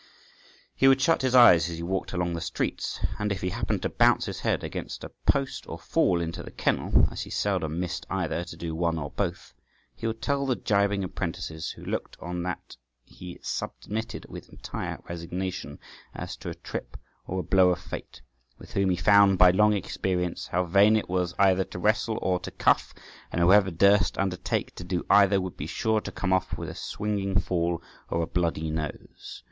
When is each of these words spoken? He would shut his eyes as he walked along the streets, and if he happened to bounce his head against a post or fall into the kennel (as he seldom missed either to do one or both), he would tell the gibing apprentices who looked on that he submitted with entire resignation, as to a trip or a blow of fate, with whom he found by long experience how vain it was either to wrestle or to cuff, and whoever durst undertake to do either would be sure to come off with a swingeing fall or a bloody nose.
He 0.73 0.87
would 0.87 0.99
shut 0.99 1.21
his 1.21 1.35
eyes 1.35 1.69
as 1.69 1.77
he 1.77 1.83
walked 1.83 2.11
along 2.11 2.33
the 2.33 2.41
streets, 2.41 3.05
and 3.19 3.31
if 3.31 3.41
he 3.41 3.49
happened 3.51 3.83
to 3.83 3.89
bounce 3.89 4.25
his 4.25 4.39
head 4.39 4.63
against 4.63 5.03
a 5.03 5.11
post 5.27 5.69
or 5.69 5.77
fall 5.77 6.19
into 6.19 6.41
the 6.41 6.49
kennel 6.49 7.07
(as 7.11 7.21
he 7.21 7.29
seldom 7.29 7.79
missed 7.79 8.07
either 8.09 8.43
to 8.45 8.57
do 8.57 8.73
one 8.73 8.97
or 8.97 9.11
both), 9.11 9.53
he 9.93 10.07
would 10.07 10.19
tell 10.19 10.47
the 10.47 10.55
gibing 10.55 11.03
apprentices 11.03 11.69
who 11.69 11.85
looked 11.85 12.17
on 12.19 12.41
that 12.41 12.75
he 13.03 13.37
submitted 13.43 14.25
with 14.27 14.49
entire 14.49 14.97
resignation, 15.07 15.77
as 16.15 16.35
to 16.37 16.49
a 16.49 16.55
trip 16.55 16.97
or 17.27 17.39
a 17.39 17.43
blow 17.43 17.69
of 17.69 17.77
fate, 17.79 18.23
with 18.57 18.73
whom 18.73 18.89
he 18.89 18.95
found 18.95 19.37
by 19.37 19.51
long 19.51 19.73
experience 19.73 20.47
how 20.47 20.63
vain 20.65 20.95
it 20.95 21.09
was 21.09 21.35
either 21.37 21.63
to 21.63 21.77
wrestle 21.77 22.17
or 22.23 22.39
to 22.39 22.49
cuff, 22.49 22.91
and 23.31 23.39
whoever 23.39 23.69
durst 23.69 24.17
undertake 24.17 24.73
to 24.73 24.83
do 24.83 25.05
either 25.11 25.39
would 25.39 25.55
be 25.57 25.67
sure 25.67 26.01
to 26.01 26.11
come 26.11 26.33
off 26.33 26.57
with 26.57 26.69
a 26.69 26.73
swingeing 26.73 27.37
fall 27.39 27.83
or 28.09 28.23
a 28.23 28.25
bloody 28.25 28.71
nose. 28.71 29.39